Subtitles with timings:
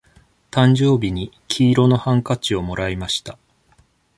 [0.49, 3.37] 誕生日に黄色のハンカチをもらいました。